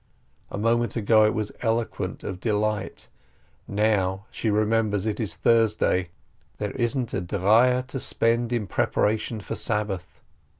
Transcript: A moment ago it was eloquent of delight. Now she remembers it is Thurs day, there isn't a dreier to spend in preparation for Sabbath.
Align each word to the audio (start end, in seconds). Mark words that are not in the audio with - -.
A 0.49 0.57
moment 0.57 0.95
ago 0.95 1.25
it 1.27 1.33
was 1.35 1.51
eloquent 1.61 2.23
of 2.23 2.39
delight. 2.39 3.07
Now 3.67 4.25
she 4.31 4.49
remembers 4.49 5.05
it 5.05 5.19
is 5.19 5.35
Thurs 5.35 5.75
day, 5.75 6.09
there 6.57 6.71
isn't 6.71 7.13
a 7.13 7.21
dreier 7.21 7.85
to 7.85 7.99
spend 7.99 8.51
in 8.51 8.65
preparation 8.65 9.41
for 9.41 9.53
Sabbath. 9.53 10.23